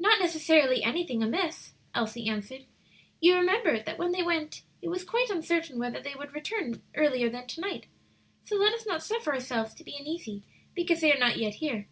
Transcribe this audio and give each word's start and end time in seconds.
"Not 0.00 0.18
necessarily 0.18 0.82
anything 0.82 1.22
amiss," 1.22 1.74
Elsie 1.94 2.28
answered. 2.28 2.66
"You 3.20 3.36
remember 3.36 3.78
that 3.80 3.98
when 3.98 4.10
they 4.10 4.20
went 4.20 4.62
it 4.82 4.88
was 4.88 5.04
quite 5.04 5.30
uncertain 5.30 5.78
whether 5.78 6.00
they 6.02 6.16
would 6.16 6.34
return 6.34 6.82
earlier 6.96 7.30
than 7.30 7.46
to 7.46 7.60
night; 7.60 7.86
so 8.44 8.56
let 8.56 8.72
us 8.74 8.84
not 8.84 9.04
suffer 9.04 9.32
ourselves 9.32 9.72
to 9.74 9.84
be 9.84 9.96
uneasy 9.96 10.42
because 10.74 11.02
they 11.02 11.12
are 11.14 11.20
not 11.20 11.36
yet 11.38 11.54
here." 11.54 11.86